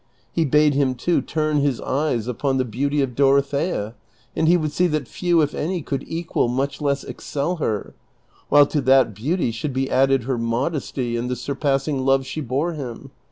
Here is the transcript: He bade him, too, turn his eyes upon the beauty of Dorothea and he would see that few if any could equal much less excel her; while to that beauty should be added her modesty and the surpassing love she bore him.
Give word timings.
He 0.31 0.45
bade 0.45 0.73
him, 0.73 0.95
too, 0.95 1.21
turn 1.21 1.57
his 1.57 1.79
eyes 1.79 2.25
upon 2.27 2.57
the 2.57 2.65
beauty 2.65 3.01
of 3.03 3.13
Dorothea 3.13 3.93
and 4.35 4.47
he 4.47 4.57
would 4.57 4.71
see 4.71 4.87
that 4.87 5.07
few 5.07 5.41
if 5.41 5.53
any 5.53 5.83
could 5.83 6.03
equal 6.07 6.47
much 6.47 6.81
less 6.81 7.03
excel 7.03 7.57
her; 7.57 7.93
while 8.49 8.65
to 8.65 8.81
that 8.81 9.13
beauty 9.13 9.51
should 9.51 9.73
be 9.73 9.91
added 9.91 10.23
her 10.23 10.39
modesty 10.39 11.15
and 11.15 11.29
the 11.29 11.35
surpassing 11.35 12.03
love 12.03 12.25
she 12.25 12.41
bore 12.41 12.73
him. 12.73 13.11